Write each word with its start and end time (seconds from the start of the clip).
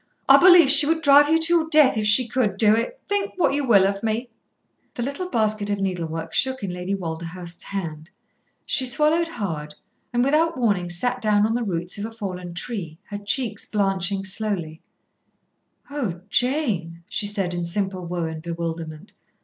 "I 0.27 0.37
believe 0.37 0.71
she 0.71 0.87
would 0.87 1.03
drive 1.03 1.29
you 1.29 1.37
to 1.39 1.53
your 1.53 1.69
death 1.69 1.95
if 1.95 2.07
she 2.07 2.27
could 2.27 2.57
do 2.57 2.73
it, 2.75 2.99
think 3.07 3.33
what 3.37 3.53
you 3.53 3.63
will 3.67 3.85
of 3.85 4.01
me." 4.01 4.29
The 4.95 5.03
little 5.03 5.29
basket 5.29 5.69
of 5.69 5.79
needlework 5.79 6.33
shook 6.33 6.63
in 6.63 6.71
Lady 6.73 6.95
Walderhurst's 6.95 7.65
hand. 7.65 8.09
She 8.65 8.87
swallowed 8.87 9.27
hard, 9.27 9.75
and 10.11 10.23
without 10.25 10.57
warning 10.57 10.89
sat 10.89 11.21
down 11.21 11.45
on 11.45 11.53
the 11.53 11.61
roots 11.63 11.99
of 11.99 12.05
a 12.05 12.11
fallen 12.11 12.55
tree, 12.55 12.97
her 13.11 13.19
cheeks 13.19 13.67
blanching 13.67 14.23
slowly. 14.23 14.81
"Oh 15.91 16.21
Jane!" 16.31 17.03
she 17.07 17.27
said 17.27 17.53
in 17.53 17.63
simple 17.63 18.03
woe 18.03 18.25
and 18.25 18.41
bewilderment. 18.41 19.13